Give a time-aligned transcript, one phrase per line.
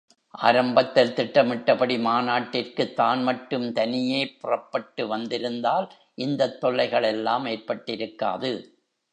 [0.33, 5.87] ஆரம்பத்தில் திட்டமிட்டபடி மாநாட்டிற்கு தான் மட்டும் தனியேப் புறப்பட்டு வந்திருந்தால்
[6.17, 8.51] இந்த தொல்லைகள் எல்லாம் ஏற்பட்டிருக்காது.